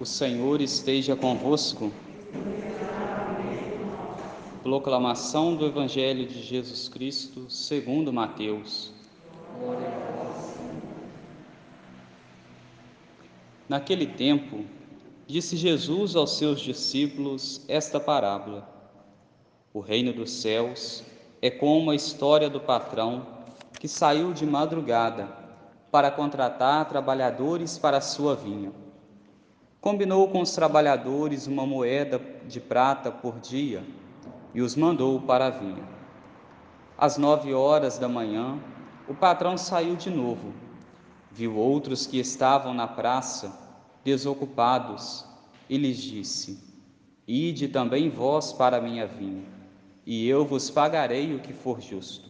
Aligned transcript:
O 0.00 0.06
Senhor 0.06 0.60
esteja 0.60 1.16
convosco. 1.16 1.90
Proclamação 4.62 5.56
do 5.56 5.66
Evangelho 5.66 6.24
de 6.24 6.40
Jesus 6.40 6.88
Cristo, 6.88 7.50
segundo 7.50 8.12
Mateus. 8.12 8.92
Naquele 13.68 14.06
tempo, 14.06 14.64
disse 15.26 15.56
Jesus 15.56 16.14
aos 16.14 16.38
seus 16.38 16.60
discípulos 16.60 17.64
esta 17.66 17.98
parábola: 17.98 18.68
O 19.74 19.80
reino 19.80 20.12
dos 20.12 20.30
céus 20.30 21.02
é 21.42 21.50
como 21.50 21.90
a 21.90 21.96
história 21.96 22.48
do 22.48 22.60
patrão 22.60 23.26
que 23.80 23.88
saiu 23.88 24.32
de 24.32 24.46
madrugada 24.46 25.28
para 25.90 26.08
contratar 26.08 26.88
trabalhadores 26.88 27.76
para 27.76 27.96
a 27.96 28.00
sua 28.00 28.36
vinha. 28.36 28.70
Combinou 29.88 30.28
com 30.28 30.42
os 30.42 30.52
trabalhadores 30.52 31.46
uma 31.46 31.64
moeda 31.64 32.20
de 32.46 32.60
prata 32.60 33.10
por 33.10 33.40
dia 33.40 33.82
e 34.52 34.60
os 34.60 34.76
mandou 34.76 35.18
para 35.18 35.46
a 35.46 35.50
vinha. 35.50 35.82
Às 36.98 37.16
nove 37.16 37.54
horas 37.54 37.96
da 37.96 38.06
manhã, 38.06 38.58
o 39.08 39.14
patrão 39.14 39.56
saiu 39.56 39.96
de 39.96 40.10
novo. 40.10 40.52
Viu 41.32 41.56
outros 41.56 42.06
que 42.06 42.18
estavam 42.18 42.74
na 42.74 42.86
praça, 42.86 43.50
desocupados, 44.04 45.24
e 45.70 45.78
lhes 45.78 45.96
disse: 45.96 46.62
Ide 47.26 47.66
também 47.68 48.10
vós 48.10 48.52
para 48.52 48.76
a 48.76 48.82
minha 48.82 49.06
vinha, 49.06 49.46
e 50.04 50.28
eu 50.28 50.44
vos 50.44 50.68
pagarei 50.68 51.34
o 51.34 51.40
que 51.40 51.54
for 51.54 51.80
justo. 51.80 52.28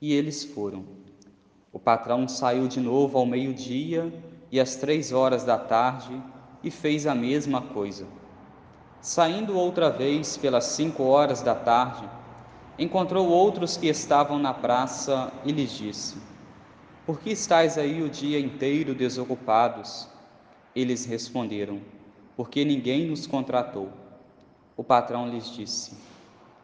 E 0.00 0.12
eles 0.12 0.44
foram. 0.44 0.84
O 1.72 1.80
patrão 1.80 2.28
saiu 2.28 2.68
de 2.68 2.78
novo 2.78 3.18
ao 3.18 3.26
meio-dia 3.26 4.14
e 4.52 4.60
às 4.60 4.76
três 4.76 5.10
horas 5.10 5.42
da 5.42 5.58
tarde 5.58 6.22
e 6.64 6.70
fez 6.70 7.06
a 7.06 7.14
mesma 7.14 7.60
coisa. 7.60 8.06
Saindo 9.00 9.58
outra 9.58 9.90
vez 9.90 10.38
pelas 10.38 10.64
cinco 10.64 11.04
horas 11.04 11.42
da 11.42 11.54
tarde, 11.54 12.08
encontrou 12.78 13.28
outros 13.28 13.76
que 13.76 13.86
estavam 13.86 14.38
na 14.38 14.54
praça 14.54 15.30
e 15.44 15.52
lhes 15.52 15.72
disse: 15.72 16.16
Por 17.04 17.20
que 17.20 17.30
estáis 17.30 17.76
aí 17.76 18.02
o 18.02 18.08
dia 18.08 18.40
inteiro 18.40 18.94
desocupados? 18.94 20.08
Eles 20.74 21.04
responderam: 21.04 21.80
Porque 22.34 22.64
ninguém 22.64 23.06
nos 23.06 23.26
contratou. 23.26 23.90
O 24.74 24.82
patrão 24.82 25.28
lhes 25.28 25.50
disse: 25.50 25.92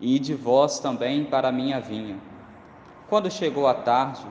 Ide 0.00 0.34
vós 0.34 0.80
também 0.80 1.26
para 1.26 1.48
a 1.48 1.52
minha 1.52 1.78
vinha. 1.78 2.18
Quando 3.06 3.30
chegou 3.30 3.66
a 3.66 3.74
tarde, 3.74 4.24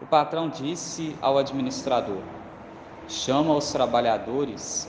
o 0.00 0.06
patrão 0.06 0.48
disse 0.48 1.16
ao 1.20 1.36
administrador: 1.36 2.22
Chama 3.08 3.56
os 3.56 3.72
trabalhadores 3.72 4.88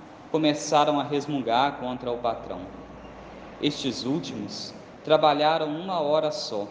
começaram 0.31 0.97
a 0.97 1.03
resmungar 1.03 1.77
contra 1.77 2.09
o 2.09 2.17
patrão. 2.17 2.61
Estes 3.61 4.05
últimos 4.05 4.73
trabalharam 5.03 5.67
uma 5.67 5.99
hora 5.99 6.31
só, 6.31 6.69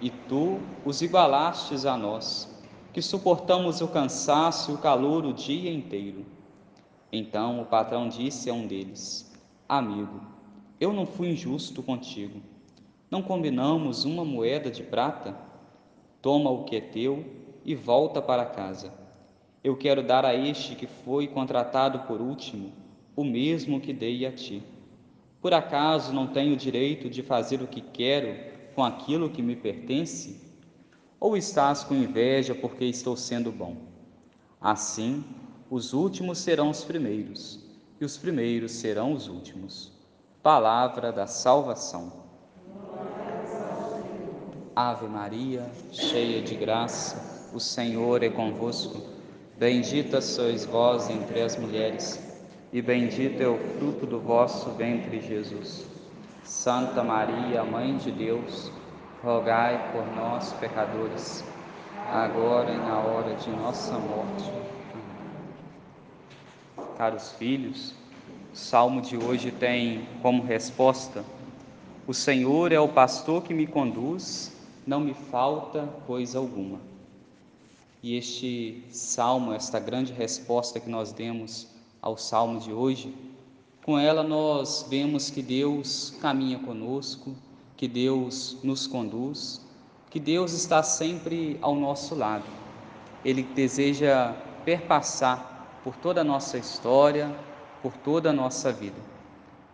e 0.00 0.10
tu 0.10 0.60
os 0.84 1.02
igualastes 1.02 1.84
a 1.84 1.96
nós, 1.96 2.48
que 2.92 3.02
suportamos 3.02 3.80
o 3.80 3.88
cansaço 3.88 4.70
e 4.70 4.74
o 4.74 4.78
calor 4.78 5.26
o 5.26 5.32
dia 5.32 5.72
inteiro. 5.72 6.24
Então 7.12 7.60
o 7.60 7.66
patrão 7.66 8.08
disse 8.08 8.48
a 8.48 8.54
um 8.54 8.64
deles: 8.64 9.32
Amigo, 9.68 10.20
eu 10.80 10.92
não 10.92 11.04
fui 11.04 11.30
injusto 11.30 11.82
contigo. 11.82 12.40
Não 13.10 13.22
combinamos 13.22 14.04
uma 14.04 14.24
moeda 14.24 14.70
de 14.70 14.84
prata? 14.84 15.36
Toma 16.22 16.50
o 16.50 16.62
que 16.62 16.76
é 16.76 16.80
teu 16.80 17.24
e 17.64 17.74
volta 17.74 18.22
para 18.22 18.46
casa. 18.46 18.92
Eu 19.64 19.76
quero 19.76 20.02
dar 20.02 20.24
a 20.24 20.34
este 20.34 20.76
que 20.76 20.86
foi 20.86 21.26
contratado 21.26 22.00
por 22.00 22.20
último 22.20 22.83
o 23.16 23.24
mesmo 23.24 23.80
que 23.80 23.92
dei 23.92 24.26
a 24.26 24.32
ti. 24.32 24.62
Por 25.40 25.52
acaso 25.52 26.12
não 26.12 26.26
tenho 26.26 26.56
direito 26.56 27.08
de 27.08 27.22
fazer 27.22 27.60
o 27.62 27.66
que 27.66 27.80
quero 27.80 28.34
com 28.74 28.82
aquilo 28.82 29.30
que 29.30 29.42
me 29.42 29.54
pertence? 29.54 30.40
Ou 31.20 31.36
estás 31.36 31.84
com 31.84 31.94
inveja 31.94 32.54
porque 32.54 32.84
estou 32.84 33.16
sendo 33.16 33.52
bom? 33.52 33.76
Assim, 34.60 35.22
os 35.70 35.92
últimos 35.92 36.38
serão 36.38 36.70
os 36.70 36.82
primeiros, 36.82 37.62
e 38.00 38.04
os 38.04 38.16
primeiros 38.16 38.72
serão 38.72 39.12
os 39.12 39.28
últimos. 39.28 39.92
Palavra 40.42 41.12
da 41.12 41.26
salvação. 41.26 42.24
Ave 44.74 45.06
Maria, 45.06 45.70
cheia 45.92 46.42
de 46.42 46.54
graça, 46.54 47.50
o 47.54 47.60
Senhor 47.60 48.22
é 48.22 48.28
convosco. 48.28 49.00
Bendita 49.56 50.20
sois 50.20 50.64
vós 50.64 51.08
entre 51.08 51.40
as 51.42 51.56
mulheres 51.56 52.23
e 52.74 52.82
bendito 52.82 53.40
é 53.40 53.46
o 53.46 53.56
fruto 53.56 54.04
do 54.04 54.18
vosso 54.18 54.68
ventre, 54.70 55.20
Jesus. 55.20 55.86
Santa 56.42 57.04
Maria, 57.04 57.62
Mãe 57.62 57.96
de 57.96 58.10
Deus, 58.10 58.68
rogai 59.22 59.92
por 59.92 60.04
nós, 60.16 60.52
pecadores, 60.54 61.44
agora 62.10 62.72
e 62.72 62.76
na 62.76 62.98
hora 62.98 63.36
de 63.36 63.48
nossa 63.50 63.96
morte. 63.96 64.50
Caros 66.98 67.30
filhos, 67.38 67.94
o 68.52 68.56
salmo 68.56 69.00
de 69.00 69.16
hoje 69.16 69.52
tem 69.52 70.08
como 70.20 70.42
resposta: 70.42 71.24
O 72.08 72.12
Senhor 72.12 72.72
é 72.72 72.80
o 72.80 72.88
pastor 72.88 73.44
que 73.44 73.54
me 73.54 73.68
conduz, 73.68 74.52
não 74.84 74.98
me 74.98 75.14
falta 75.14 75.86
coisa 76.08 76.40
alguma. 76.40 76.80
E 78.02 78.16
este 78.16 78.84
salmo, 78.90 79.52
esta 79.52 79.78
grande 79.78 80.12
resposta 80.12 80.80
que 80.80 80.90
nós 80.90 81.12
demos 81.12 81.72
ao 82.04 82.18
salmo 82.18 82.60
de 82.60 82.70
hoje, 82.70 83.16
com 83.82 83.98
ela 83.98 84.22
nós 84.22 84.86
vemos 84.90 85.30
que 85.30 85.40
Deus 85.40 86.14
caminha 86.20 86.58
conosco, 86.58 87.34
que 87.78 87.88
Deus 87.88 88.58
nos 88.62 88.86
conduz, 88.86 89.64
que 90.10 90.20
Deus 90.20 90.52
está 90.52 90.82
sempre 90.82 91.58
ao 91.62 91.74
nosso 91.74 92.14
lado. 92.14 92.44
Ele 93.24 93.42
deseja 93.42 94.34
perpassar 94.66 95.80
por 95.82 95.96
toda 95.96 96.20
a 96.20 96.24
nossa 96.24 96.58
história, 96.58 97.34
por 97.82 97.96
toda 97.96 98.28
a 98.28 98.34
nossa 98.34 98.70
vida. 98.70 99.00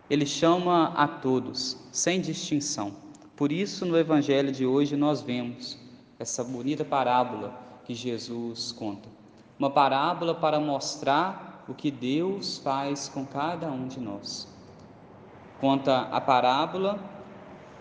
Ele 0.09 0.25
chama 0.25 0.93
a 0.95 1.09
todos, 1.09 1.75
sem 1.91 2.21
distinção. 2.21 2.93
Por 3.35 3.51
isso, 3.51 3.85
no 3.85 3.97
Evangelho 3.97 4.53
de 4.53 4.65
hoje, 4.65 4.95
nós 4.95 5.21
vemos 5.21 5.77
essa 6.17 6.45
bonita 6.45 6.85
parábola 6.85 7.53
que 7.83 7.93
Jesus 7.93 8.71
conta. 8.71 9.09
Uma 9.59 9.69
parábola 9.69 10.33
para 10.33 10.61
mostrar 10.61 11.50
o 11.71 11.73
que 11.73 11.89
Deus 11.89 12.57
faz 12.57 13.07
com 13.07 13.25
cada 13.25 13.71
um 13.71 13.87
de 13.87 13.97
nós. 13.97 14.45
Conta 15.61 16.01
a 16.11 16.19
parábola 16.19 16.99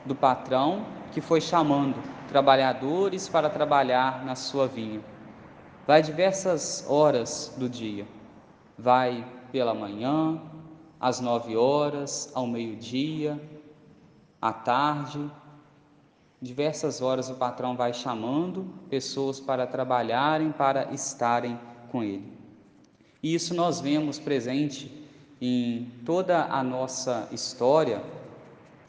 do 0.04 0.14
patrão 0.14 0.86
que 1.10 1.20
foi 1.20 1.40
chamando 1.40 1.96
trabalhadores 2.28 3.28
para 3.28 3.50
trabalhar 3.50 4.24
na 4.24 4.36
sua 4.36 4.68
vinha. 4.68 5.00
Vai 5.88 6.02
diversas 6.02 6.86
horas 6.88 7.52
do 7.58 7.68
dia. 7.68 8.06
Vai 8.78 9.26
pela 9.50 9.74
manhã, 9.74 10.40
às 11.00 11.18
nove 11.18 11.56
horas, 11.56 12.30
ao 12.32 12.46
meio-dia, 12.46 13.42
à 14.40 14.52
tarde. 14.52 15.28
Diversas 16.40 17.02
horas 17.02 17.28
o 17.28 17.34
patrão 17.34 17.76
vai 17.76 17.92
chamando 17.92 18.72
pessoas 18.88 19.40
para 19.40 19.66
trabalharem, 19.66 20.52
para 20.52 20.92
estarem 20.92 21.58
com 21.90 22.04
ele. 22.04 22.39
E 23.22 23.34
isso 23.34 23.54
nós 23.54 23.80
vemos 23.80 24.18
presente 24.18 24.90
em 25.40 25.90
toda 26.04 26.44
a 26.44 26.62
nossa 26.62 27.28
história, 27.30 28.02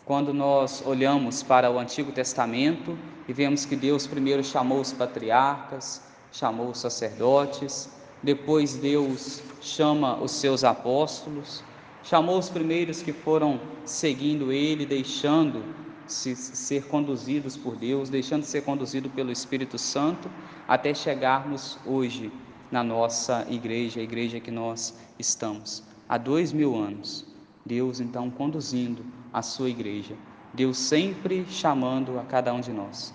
quando 0.05 0.33
nós 0.33 0.83
olhamos 0.85 1.43
para 1.43 1.69
o 1.69 1.77
Antigo 1.77 2.11
Testamento 2.11 2.97
e 3.27 3.33
vemos 3.33 3.65
que 3.65 3.75
Deus 3.75 4.07
primeiro 4.07 4.43
chamou 4.43 4.79
os 4.79 4.91
patriarcas, 4.91 6.01
chamou 6.31 6.69
os 6.69 6.79
sacerdotes, 6.79 7.89
depois 8.23 8.75
Deus 8.75 9.41
chama 9.61 10.15
os 10.15 10.31
seus 10.31 10.63
apóstolos, 10.63 11.63
chamou 12.03 12.39
os 12.39 12.49
primeiros 12.49 13.01
que 13.01 13.11
foram 13.11 13.59
seguindo 13.85 14.51
Ele, 14.51 14.85
deixando 14.85 15.63
se 16.07 16.35
ser 16.35 16.87
conduzidos 16.87 17.55
por 17.55 17.75
Deus, 17.75 18.09
deixando 18.09 18.43
ser 18.43 18.63
conduzido 18.63 19.09
pelo 19.09 19.31
Espírito 19.31 19.77
Santo, 19.77 20.29
até 20.67 20.93
chegarmos 20.93 21.77
hoje 21.85 22.31
na 22.71 22.83
nossa 22.83 23.45
igreja, 23.49 23.99
a 23.99 24.03
igreja 24.03 24.39
que 24.39 24.49
nós 24.49 24.97
estamos. 25.19 25.83
há 26.07 26.17
dois 26.17 26.51
mil 26.53 26.75
anos. 26.75 27.25
Deus 27.65 27.99
então 27.99 28.29
conduzindo 28.29 29.05
a 29.31 29.41
sua 29.41 29.69
igreja, 29.69 30.15
Deus 30.53 30.77
sempre 30.77 31.45
chamando 31.47 32.19
a 32.19 32.23
cada 32.23 32.51
um 32.53 32.59
de 32.59 32.73
nós. 32.73 33.13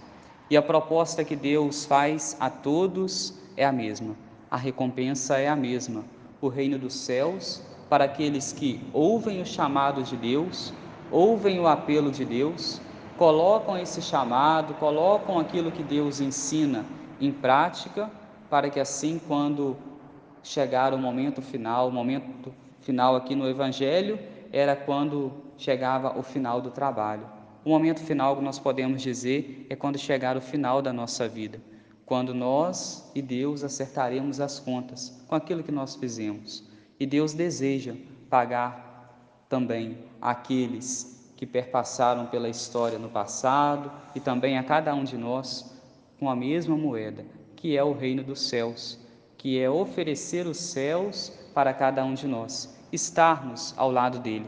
E 0.48 0.56
a 0.56 0.62
proposta 0.62 1.24
que 1.24 1.34
Deus 1.34 1.84
faz 1.84 2.36
a 2.38 2.48
todos 2.48 3.34
é 3.56 3.64
a 3.64 3.72
mesma, 3.72 4.14
a 4.48 4.56
recompensa 4.56 5.36
é 5.38 5.48
a 5.48 5.56
mesma. 5.56 6.04
O 6.40 6.48
reino 6.48 6.78
dos 6.78 6.94
céus 6.94 7.60
para 7.88 8.04
aqueles 8.04 8.52
que 8.52 8.80
ouvem 8.92 9.40
o 9.40 9.46
chamado 9.46 10.02
de 10.02 10.16
Deus, 10.16 10.72
ouvem 11.10 11.58
o 11.58 11.66
apelo 11.66 12.10
de 12.10 12.24
Deus, 12.24 12.80
colocam 13.16 13.78
esse 13.78 14.02
chamado, 14.02 14.74
colocam 14.74 15.38
aquilo 15.38 15.72
que 15.72 15.82
Deus 15.82 16.20
ensina 16.20 16.84
em 17.20 17.32
prática, 17.32 18.10
para 18.48 18.70
que 18.70 18.80
assim, 18.80 19.20
quando 19.26 19.76
chegar 20.42 20.94
o 20.94 20.98
momento 20.98 21.42
final, 21.42 21.88
o 21.88 21.92
momento 21.92 22.54
final 22.80 23.16
aqui 23.16 23.34
no 23.34 23.48
Evangelho, 23.48 24.18
era 24.52 24.76
quando 24.76 25.32
chegava 25.58 26.18
o 26.18 26.22
final 26.22 26.60
do 26.60 26.70
trabalho. 26.70 27.26
O 27.64 27.70
momento 27.70 28.00
final 28.00 28.36
que 28.36 28.42
nós 28.42 28.58
podemos 28.58 29.02
dizer 29.02 29.66
é 29.68 29.74
quando 29.74 29.98
chegar 29.98 30.36
o 30.36 30.40
final 30.40 30.80
da 30.80 30.92
nossa 30.92 31.26
vida, 31.26 31.60
quando 32.04 32.32
nós 32.32 33.10
e 33.14 33.20
Deus 33.20 33.64
acertaremos 33.64 34.40
as 34.40 34.60
contas 34.60 35.24
com 35.26 35.34
aquilo 35.34 35.64
que 35.64 35.72
nós 35.72 35.96
fizemos. 35.96 36.64
E 36.98 37.04
Deus 37.04 37.34
deseja 37.34 37.94
pagar 38.30 39.44
também 39.48 39.98
aqueles 40.20 41.32
que 41.36 41.44
perpassaram 41.44 42.26
pela 42.26 42.48
história 42.48 42.98
no 42.98 43.08
passado 43.08 43.90
e 44.14 44.20
também 44.20 44.56
a 44.56 44.62
cada 44.62 44.94
um 44.94 45.04
de 45.04 45.16
nós 45.16 45.76
com 46.18 46.30
a 46.30 46.36
mesma 46.36 46.76
moeda, 46.76 47.24
que 47.66 47.76
é 47.76 47.82
o 47.82 47.92
reino 47.92 48.22
dos 48.22 48.42
céus, 48.42 48.96
que 49.36 49.58
é 49.58 49.68
oferecer 49.68 50.46
os 50.46 50.56
céus 50.56 51.32
para 51.52 51.74
cada 51.74 52.04
um 52.04 52.14
de 52.14 52.28
nós, 52.28 52.72
estarmos 52.92 53.74
ao 53.76 53.90
lado 53.90 54.20
dele. 54.20 54.46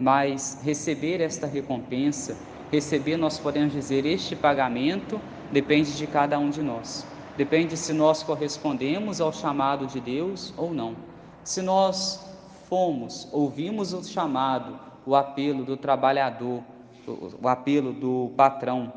Mas 0.00 0.62
receber 0.64 1.20
esta 1.20 1.46
recompensa, 1.46 2.34
receber, 2.72 3.18
nós 3.18 3.38
podemos 3.38 3.70
dizer, 3.70 4.06
este 4.06 4.34
pagamento, 4.34 5.20
depende 5.52 5.94
de 5.94 6.06
cada 6.06 6.38
um 6.38 6.48
de 6.48 6.62
nós. 6.62 7.06
Depende 7.36 7.76
se 7.76 7.92
nós 7.92 8.22
correspondemos 8.22 9.20
ao 9.20 9.30
chamado 9.30 9.86
de 9.86 10.00
Deus 10.00 10.54
ou 10.56 10.72
não. 10.72 10.96
Se 11.44 11.60
nós 11.60 12.18
fomos, 12.66 13.28
ouvimos 13.30 13.92
o 13.92 14.02
chamado, 14.02 14.80
o 15.04 15.14
apelo 15.14 15.66
do 15.66 15.76
trabalhador, 15.76 16.62
o 17.06 17.46
apelo 17.46 17.92
do 17.92 18.32
patrão, 18.38 18.90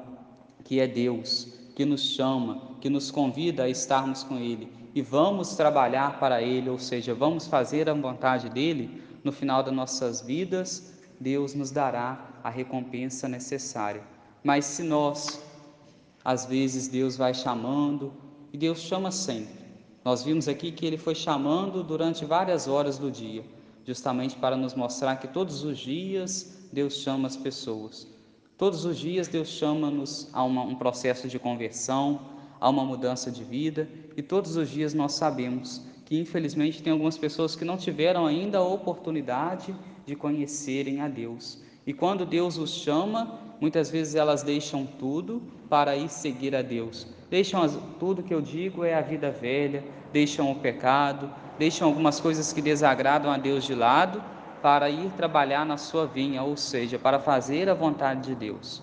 que 0.64 0.80
é 0.80 0.88
Deus, 0.88 1.54
que 1.76 1.84
nos 1.84 2.02
chama, 2.16 2.67
que 2.80 2.90
nos 2.90 3.12
convida 3.12 3.64
a 3.64 3.70
estarmos 3.70 4.24
com 4.24 4.38
Ele 4.38 4.72
e 4.98 5.02
vamos 5.02 5.56
trabalhar 5.56 6.20
para 6.20 6.42
Ele, 6.42 6.70
ou 6.72 6.80
seja, 6.80 7.14
vamos 7.14 7.46
fazer 7.46 7.88
a 7.88 7.94
vontade 7.94 8.50
dEle, 8.50 9.00
no 9.24 9.32
final 9.32 9.62
das 9.62 9.74
nossas 9.74 10.22
vidas, 10.22 10.92
Deus 11.20 11.54
nos 11.54 11.70
dará 11.70 12.30
a 12.44 12.50
recompensa 12.50 13.28
necessária. 13.28 14.02
Mas 14.44 14.66
se 14.66 14.82
nós, 14.82 15.40
às 16.26 16.46
vezes, 16.46 16.88
Deus 16.88 17.16
vai 17.16 17.34
chamando, 17.34 18.12
e 18.52 18.58
Deus 18.58 18.80
chama 18.80 19.12
sempre. 19.12 19.54
Nós 20.04 20.24
vimos 20.24 20.48
aqui 20.48 20.72
que 20.72 20.86
Ele 20.86 20.98
foi 20.98 21.14
chamando 21.14 21.84
durante 21.84 22.26
várias 22.26 22.68
horas 22.68 22.98
do 22.98 23.12
dia, 23.12 23.44
justamente 23.86 24.36
para 24.36 24.58
nos 24.58 24.74
mostrar 24.74 25.18
que 25.18 25.28
todos 25.28 25.64
os 25.64 25.78
dias 25.78 26.68
Deus 26.74 26.96
chama 26.96 27.28
as 27.28 27.38
pessoas. 27.38 28.08
Todos 28.58 28.84
os 28.84 28.98
dias 28.98 29.28
Deus 29.28 29.50
chama-nos 29.50 30.28
a 30.34 30.44
uma, 30.44 30.64
um 30.64 30.76
processo 30.76 31.28
de 31.28 31.38
conversão, 31.38 32.20
a 32.60 32.70
uma 32.70 32.84
mudança 32.84 33.32
de 33.32 33.44
vida, 33.44 33.88
e 34.16 34.22
todos 34.22 34.56
os 34.56 34.70
dias 34.70 34.94
nós 34.94 35.14
sabemos 35.14 35.82
que 36.06 36.20
infelizmente 36.20 36.82
tem 36.82 36.94
algumas 36.94 37.18
pessoas 37.18 37.56
que 37.56 37.66
não 37.66 37.76
tiveram 37.76 38.26
ainda 38.26 38.60
a 38.60 38.64
oportunidade 38.64 39.76
de 40.06 40.16
conhecerem 40.16 41.02
a 41.02 41.08
Deus. 41.08 41.62
E 41.86 41.94
quando 41.94 42.26
Deus 42.26 42.58
os 42.58 42.72
chama, 42.72 43.40
muitas 43.60 43.90
vezes 43.90 44.16
elas 44.16 44.42
deixam 44.42 44.86
tudo 44.86 45.42
para 45.70 45.98
ir 45.98 46.10
seguir 46.10 46.56
a 46.56 46.62
Deus. 46.62 47.08
Deixam 47.30 47.62
as, 47.62 47.78
tudo 48.00 48.24
que 48.24 48.34
eu 48.34 48.42
digo 48.42 48.86
é 48.86 48.96
a 48.96 49.02
vida 49.02 49.30
velha, 49.30 49.84
deixam 50.14 50.50
o 50.50 50.56
pecado, 50.56 51.30
deixam 51.60 51.88
algumas 51.88 52.22
coisas 52.22 52.54
que 52.54 52.62
desagradam 52.62 53.30
a 53.30 53.38
Deus 53.38 53.66
de 53.66 53.76
lado 53.76 54.24
para 54.62 54.90
ir 54.90 55.12
trabalhar 55.18 55.66
na 55.66 55.78
sua 55.78 56.06
vinha, 56.06 56.42
ou 56.42 56.56
seja, 56.56 56.98
para 56.98 57.20
fazer 57.20 57.70
a 57.70 57.74
vontade 57.74 58.30
de 58.30 58.36
Deus. 58.36 58.82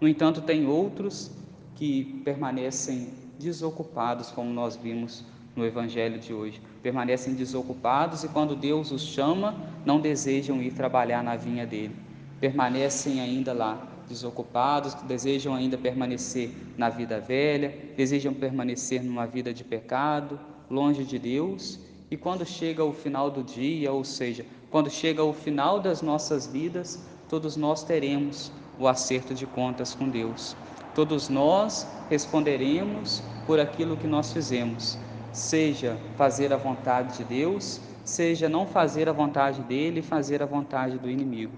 No 0.00 0.08
entanto, 0.08 0.40
tem 0.40 0.66
outros 0.66 1.30
que 1.74 2.04
permanecem 2.24 3.08
desocupados, 3.38 4.30
como 4.30 4.52
nós 4.52 4.76
vimos 4.76 5.24
no 5.56 5.64
Evangelho 5.64 6.18
de 6.18 6.32
hoje. 6.32 6.60
Permanecem 6.82 7.34
desocupados 7.34 8.24
e, 8.24 8.28
quando 8.28 8.56
Deus 8.56 8.90
os 8.90 9.02
chama, 9.02 9.54
não 9.84 10.00
desejam 10.00 10.62
ir 10.62 10.72
trabalhar 10.72 11.22
na 11.22 11.36
vinha 11.36 11.66
dele. 11.66 11.94
Permanecem 12.40 13.20
ainda 13.20 13.52
lá, 13.52 13.86
desocupados, 14.08 14.94
desejam 15.02 15.54
ainda 15.54 15.78
permanecer 15.78 16.50
na 16.76 16.88
vida 16.88 17.20
velha, 17.20 17.74
desejam 17.96 18.34
permanecer 18.34 19.02
numa 19.02 19.26
vida 19.26 19.52
de 19.52 19.64
pecado, 19.64 20.38
longe 20.70 21.04
de 21.04 21.18
Deus. 21.18 21.78
E 22.10 22.16
quando 22.16 22.44
chega 22.44 22.84
o 22.84 22.92
final 22.92 23.30
do 23.30 23.42
dia, 23.42 23.92
ou 23.92 24.04
seja, 24.04 24.44
quando 24.70 24.90
chega 24.90 25.22
o 25.22 25.32
final 25.32 25.80
das 25.80 26.02
nossas 26.02 26.46
vidas, 26.46 27.02
todos 27.28 27.56
nós 27.56 27.84
teremos 27.84 28.52
o 28.78 28.86
acerto 28.88 29.34
de 29.34 29.46
contas 29.46 29.94
com 29.94 30.08
Deus. 30.08 30.56
Todos 30.94 31.28
nós 31.28 31.86
responderemos 32.08 33.22
por 33.46 33.58
aquilo 33.58 33.96
que 33.96 34.06
nós 34.06 34.32
fizemos, 34.32 34.98
seja 35.32 35.98
fazer 36.16 36.52
a 36.52 36.56
vontade 36.56 37.18
de 37.18 37.24
Deus, 37.24 37.80
seja 38.04 38.48
não 38.48 38.66
fazer 38.66 39.08
a 39.08 39.12
vontade 39.12 39.60
dele 39.62 40.02
fazer 40.02 40.42
a 40.42 40.46
vontade 40.46 40.98
do 40.98 41.10
inimigo. 41.10 41.52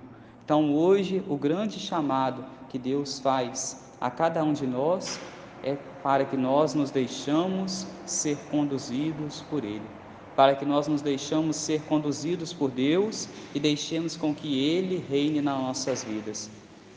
Então, 0.45 0.75
hoje, 0.75 1.23
o 1.29 1.37
grande 1.37 1.79
chamado 1.79 2.45
que 2.69 2.79
Deus 2.79 3.19
faz 3.19 3.85
a 4.01 4.11
cada 4.11 4.43
um 4.43 4.53
de 4.53 4.67
nós 4.67 5.19
é 5.63 5.77
para 6.03 6.25
que 6.25 6.37
nós 6.37 6.75
nos 6.75 6.91
deixamos 6.91 7.87
ser 8.07 8.39
conduzidos 8.51 9.43
por 9.51 9.65
Ele 9.65 9.97
para 10.37 10.55
que 10.55 10.67
nós 10.67 10.87
nos 10.87 11.01
deixamos 11.01 11.57
ser 11.57 11.81
conduzidos 11.83 12.53
por 12.53 12.71
Deus 12.71 13.27
e 13.55 13.59
deixemos 13.59 14.17
com 14.17 14.35
que 14.35 14.63
Ele 14.63 15.03
reine 15.09 15.41
nas 15.41 15.59
nossas 15.59 16.05
vidas. 16.05 16.51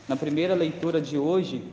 Na 0.06 0.14
primeira 0.14 0.54
leitura 0.54 1.00
de 1.00 1.16
hoje, 1.16 1.64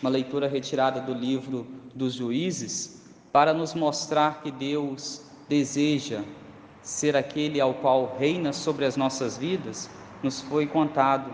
uma 0.00 0.10
leitura 0.10 0.48
retirada 0.48 1.00
do 1.00 1.12
livro 1.12 1.66
dos 1.94 2.14
Juízes, 2.14 3.02
para 3.32 3.52
nos 3.52 3.74
mostrar 3.74 4.42
que 4.42 4.50
Deus 4.50 5.22
deseja 5.48 6.22
ser 6.82 7.16
aquele 7.16 7.60
ao 7.60 7.74
qual 7.74 8.16
reina 8.18 8.52
sobre 8.52 8.84
as 8.84 8.96
nossas 8.96 9.36
vidas, 9.36 9.88
nos 10.22 10.40
foi 10.40 10.66
contado 10.66 11.32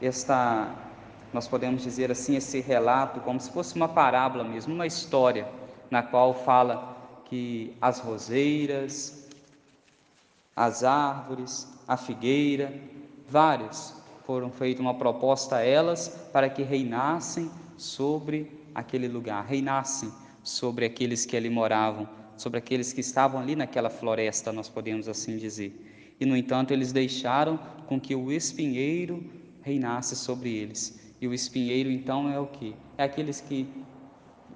esta, 0.00 0.74
nós 1.32 1.48
podemos 1.48 1.82
dizer 1.82 2.10
assim, 2.10 2.36
esse 2.36 2.60
relato, 2.60 3.20
como 3.20 3.40
se 3.40 3.50
fosse 3.50 3.74
uma 3.76 3.88
parábola 3.88 4.44
mesmo, 4.44 4.74
uma 4.74 4.86
história, 4.86 5.48
na 5.90 6.02
qual 6.02 6.34
fala 6.34 7.22
que 7.24 7.74
as 7.80 8.00
roseiras, 8.00 9.28
as 10.54 10.84
árvores, 10.84 11.68
a 11.86 11.96
figueira, 11.96 12.72
várias 13.28 14.03
foram 14.26 14.50
feitas 14.50 14.80
uma 14.80 14.94
proposta 14.94 15.56
a 15.56 15.64
elas 15.64 16.08
para 16.32 16.48
que 16.48 16.62
reinassem 16.62 17.50
sobre 17.76 18.50
aquele 18.74 19.06
lugar, 19.06 19.44
reinassem 19.44 20.10
sobre 20.42 20.84
aqueles 20.84 21.26
que 21.26 21.36
ali 21.36 21.50
moravam, 21.50 22.08
sobre 22.36 22.58
aqueles 22.58 22.92
que 22.92 23.00
estavam 23.00 23.40
ali 23.40 23.54
naquela 23.54 23.90
floresta, 23.90 24.52
nós 24.52 24.68
podemos 24.68 25.08
assim 25.08 25.36
dizer. 25.36 26.16
E 26.18 26.26
no 26.26 26.36
entanto, 26.36 26.72
eles 26.72 26.92
deixaram 26.92 27.58
com 27.86 28.00
que 28.00 28.14
o 28.14 28.32
espinheiro 28.32 29.22
reinasse 29.62 30.16
sobre 30.16 30.54
eles. 30.54 30.98
E 31.20 31.28
o 31.28 31.34
espinheiro 31.34 31.90
então 31.90 32.30
é 32.30 32.38
o 32.38 32.46
que? 32.46 32.74
É 32.96 33.04
aqueles 33.04 33.40
que 33.40 33.68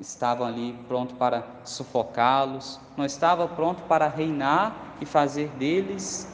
estavam 0.01 0.47
ali 0.47 0.75
pronto 0.87 1.15
para 1.17 1.45
sufocá-los, 1.65 2.81
não 2.97 3.05
estava 3.05 3.49
pronto 3.49 3.83
para 3.85 4.09
reinar 4.09 4.97
e 5.01 5.07
fazer 5.07 5.49
deles, 5.59 6.29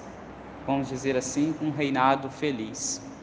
vamos 0.67 0.89
dizer 0.89 1.17
assim, 1.17 1.55
um 1.61 1.71
reinado 1.71 2.31
feliz. 2.31 3.14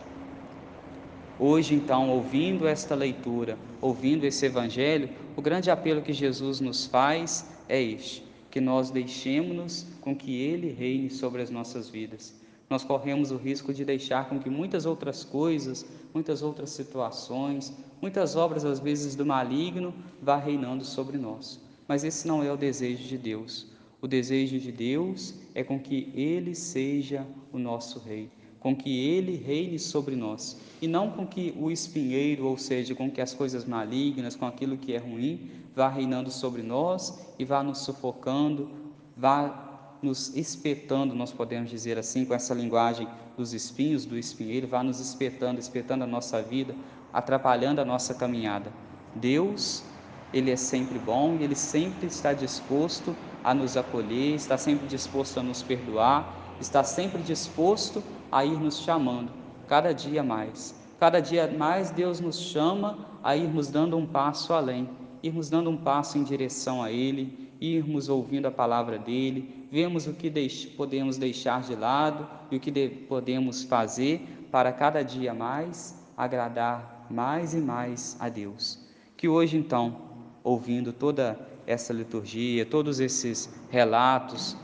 Hoje, 1.44 1.74
então, 1.74 2.12
ouvindo 2.12 2.68
esta 2.68 2.94
leitura, 2.94 3.58
ouvindo 3.82 4.26
esse 4.26 4.46
evangelho, 4.46 5.10
o 5.36 5.42
grande 5.42 5.72
apelo 5.72 6.04
que 6.04 6.14
Jesus 6.14 6.60
nos 6.60 6.86
faz 6.86 7.50
é 7.68 7.82
este: 7.82 8.24
que 8.52 8.62
nós 8.62 8.92
deixemos-nos 8.92 9.88
com 10.02 10.16
que 10.16 10.40
ele 10.40 10.72
reine 10.72 11.10
sobre 11.10 11.42
as 11.42 11.50
nossas 11.50 11.90
vidas. 11.90 12.40
Nós 12.70 12.84
corremos 12.84 13.32
o 13.32 13.38
risco 13.38 13.74
de 13.74 13.84
deixar 13.84 14.30
com 14.30 14.38
que 14.38 14.52
muitas 14.52 14.86
outras 14.86 15.24
coisas, 15.24 15.84
muitas 16.14 16.44
outras 16.44 16.70
situações, 16.70 17.74
muitas 18.00 18.36
obras 18.36 18.64
às 18.64 18.80
vezes 18.80 19.16
do 19.16 19.26
maligno 19.26 19.96
vá 20.22 20.38
reinando 20.38 20.86
sobre 20.86 21.18
nós. 21.18 21.60
Mas 21.88 22.04
esse 22.04 22.28
não 22.28 22.44
é 22.44 22.54
o 22.54 22.56
desejo 22.56 23.08
de 23.08 23.18
Deus. 23.18 23.66
O 24.00 24.08
desejo 24.08 24.60
de 24.60 24.72
Deus 24.72 25.34
é 25.56 25.64
com 25.64 25.80
que 25.80 26.12
ele 26.14 26.54
seja 26.54 27.26
o 27.52 27.58
nosso 27.58 27.98
rei, 27.98 28.30
com 28.62 28.76
que 28.76 28.96
ele 28.96 29.36
reine 29.36 29.78
sobre 29.80 30.16
nós, 30.16 30.56
e 30.82 30.88
não 30.88 31.10
com 31.10 31.26
que 31.26 31.54
o 31.60 31.72
espinheiro, 31.72 32.46
ou 32.46 32.58
seja, 32.58 32.96
com 32.96 33.10
que 33.10 33.20
as 33.20 33.34
coisas 33.34 33.66
malignas, 33.66 34.36
com 34.36 34.46
aquilo 34.46 34.78
que 34.78 34.94
é 34.94 35.00
ruim, 35.00 35.50
vá 35.76 35.90
reinando 35.90 36.30
sobre 36.30 36.62
nós 36.62 37.20
e 37.40 37.44
vá 37.44 37.64
nos 37.64 37.80
sufocando, 37.80 38.70
vá 39.18 39.98
nos 40.02 40.36
espetando, 40.36 41.16
nós 41.16 41.32
podemos 41.32 41.70
dizer 41.70 41.98
assim, 41.98 42.24
com 42.24 42.36
essa 42.36 42.54
linguagem 42.54 43.08
dos 43.36 43.52
espinhos, 43.54 44.06
do 44.06 44.18
espinheiro, 44.18 44.68
vá 44.68 44.84
nos 44.84 45.00
espetando, 45.00 45.60
espetando 45.60 46.04
a 46.04 46.08
nossa 46.08 46.42
vida, 46.42 46.76
atrapalhando 47.12 47.82
a 47.82 47.86
nossa 47.86 48.14
caminhada. 48.14 48.72
Deus, 49.16 49.84
Ele 50.32 50.52
é 50.52 50.56
sempre 50.56 51.00
bom 51.00 51.38
e 51.40 51.44
Ele 51.44 51.56
sempre 51.56 52.08
está 52.08 52.32
disposto 52.32 53.16
a 53.44 53.56
nos 53.56 53.76
acolher, 53.76 54.36
está 54.36 54.58
sempre 54.58 54.88
disposto 54.88 55.40
a 55.40 55.44
nos 55.44 55.64
perdoar, 55.64 56.56
está 56.60 56.84
sempre 56.84 57.22
disposto 57.24 58.04
a 58.32 58.46
ir 58.46 58.60
nos 58.60 58.80
chamando, 58.80 59.32
cada 59.68 59.94
dia 59.94 60.24
mais. 60.24 60.80
Cada 61.00 61.20
dia 61.20 61.48
mais 61.48 61.92
Deus 61.92 62.20
nos 62.20 62.40
chama 62.40 63.00
a 63.24 63.36
irmos 63.36 63.68
dando 63.68 63.98
um 63.98 64.06
passo 64.06 64.54
além, 64.54 64.90
irmos 65.24 65.50
dando 65.50 65.70
um 65.70 65.78
passo 65.78 66.18
em 66.18 66.24
direção 66.24 66.82
a 66.82 66.92
Ele, 66.92 67.52
irmos 67.60 68.10
ouvindo 68.10 68.48
a 68.48 68.52
palavra 68.52 68.98
dele, 68.98 69.68
vemos 69.72 70.08
o 70.08 70.14
que 70.14 70.30
deix 70.30 70.66
podemos 70.66 71.18
deixar 71.18 71.62
de 71.62 71.76
lado 71.76 72.28
e 72.50 72.56
o 72.56 72.60
que 72.60 72.90
podemos 73.08 73.64
fazer 73.64 74.48
para 74.52 74.72
cada 74.72 75.04
dia 75.04 75.34
mais 75.34 76.00
agradar 76.18 77.08
mais 77.10 77.54
e 77.54 77.58
mais 77.58 78.16
a 78.20 78.30
Deus. 78.30 78.80
Que 79.18 79.28
hoje, 79.28 79.58
então, 79.58 79.98
ouvindo 80.44 80.92
toda 80.92 81.40
essa 81.68 81.94
liturgia, 81.94 82.66
todos 82.66 83.00
esses 83.00 83.50
relatos, 83.70 84.58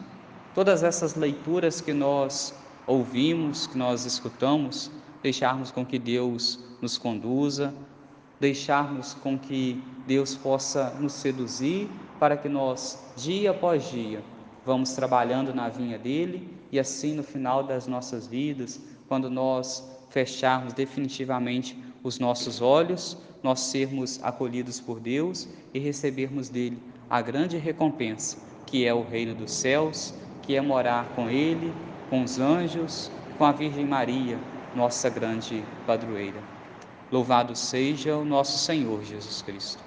todas 0.56 0.84
essas 0.84 1.16
leituras 1.16 1.82
que 1.82 1.94
nós 1.94 2.54
ouvimos, 2.88 3.68
que 3.68 3.78
nós 3.78 4.06
escutamos, 4.06 4.90
deixarmos 5.22 5.70
com 5.70 5.86
que 5.86 6.00
Deus 6.00 6.60
nos 6.82 6.98
conduza, 6.98 7.74
deixarmos 8.40 9.14
com 9.14 9.38
que 9.38 9.84
Deus 10.08 10.36
possa 10.36 10.92
nos 10.92 11.14
seduzir 11.14 11.90
para 12.20 12.38
que 12.38 12.48
nós, 12.48 13.04
dia 13.18 13.52
após 13.52 13.90
dia, 13.92 14.24
vamos 14.66 14.94
trabalhando 14.94 15.54
na 15.54 15.70
vinha 15.70 16.00
dele 16.00 16.50
e 16.72 16.80
assim 16.80 17.14
no 17.14 17.24
final 17.24 17.64
das 17.64 17.88
nossas 17.88 18.26
vidas, 18.26 18.82
quando 19.08 19.30
nós 19.30 19.88
fecharmos 20.10 20.74
definitivamente 20.74 21.78
os 22.04 22.20
nossos 22.20 22.62
olhos, 22.62 23.18
nós 23.44 23.60
sermos 23.60 24.20
acolhidos 24.24 24.80
por 24.80 25.00
Deus 25.00 25.48
e 25.74 25.80
recebermos 25.80 26.50
dele 26.50 26.78
a 27.10 27.22
grande 27.22 27.58
recompensa, 27.58 28.38
que 28.66 28.86
é 28.86 28.94
o 28.94 29.04
reino 29.04 29.36
dos 29.36 29.52
céus, 29.52 30.14
que 30.42 30.56
é 30.56 30.62
morar 30.62 31.08
com 31.16 31.30
ele, 31.30 31.74
com 32.10 32.24
os 32.24 32.40
anjos, 32.40 33.12
com 33.38 33.46
a 33.46 33.52
Virgem 33.52 33.86
Maria, 33.86 34.38
nossa 34.76 35.10
grande 35.10 35.64
padroeira. 35.86 36.40
Louvado 37.12 37.56
seja 37.56 38.16
o 38.16 38.26
nosso 38.26 38.58
Senhor 38.58 39.04
Jesus 39.04 39.42
Cristo. 39.42 39.87